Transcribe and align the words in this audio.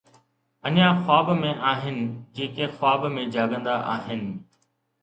اڃا 0.67 0.87
خواب 1.01 1.27
۾ 1.41 1.51
آهن، 1.73 2.01
جيڪي 2.35 2.65
خواب 2.75 3.07
۾ 3.19 3.29
جاڳندا 3.33 3.79
آهن 3.97 4.29